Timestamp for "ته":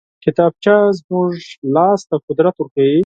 2.09-2.15